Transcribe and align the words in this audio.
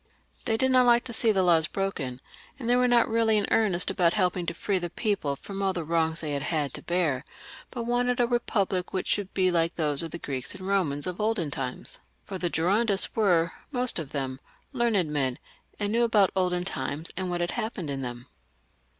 They 0.45 0.57
did 0.57 0.71
not 0.71 0.87
like 0.87 1.03
to 1.03 1.13
see 1.13 1.31
the 1.31 1.43
laws 1.43 1.67
broken, 1.67 2.21
and 2.57 2.67
they 2.67 2.75
were 2.75 2.87
not 2.87 3.07
really 3.07 3.37
in 3.37 3.45
earnest 3.51 3.91
about 3.91 4.15
helping 4.15 4.47
to 4.47 4.53
free 4.55 4.79
XLix.] 4.79 4.81
THE 4.81 4.87
REVOLUTION, 4.87 5.15
409 5.15 5.15
the 5.15 5.17
people 5.19 5.35
from 5.35 5.61
all 5.61 5.73
the 5.73 5.83
wrongs 5.83 6.21
they 6.21 6.31
had 6.31 6.41
had 6.41 6.73
to 6.73 6.81
bear, 6.81 7.23
but 7.69 7.83
wanted 7.83 8.19
a 8.19 8.25
republic 8.25 8.93
which 8.93 9.15
would 9.19 9.31
be 9.35 9.51
like 9.51 9.75
those 9.75 10.01
of 10.01 10.09
the 10.09 10.17
Greeks 10.17 10.55
and 10.55 10.67
Bomans 10.67 11.05
of 11.05 11.21
old 11.21 11.37
times; 11.53 11.99
for 12.25 12.39
the 12.39 12.49
Girondists 12.49 13.15
were 13.15 13.47
most 13.71 13.99
of 13.99 14.09
them 14.09 14.39
leamied 14.73 15.05
men, 15.05 15.37
and 15.79 15.91
knew 15.91 16.03
about 16.03 16.31
old 16.35 16.65
times 16.65 17.11
and 17.15 17.29
what 17.29 17.41
had 17.41 17.51
happened 17.51 17.91
in 17.91 18.01
them. 18.01 18.25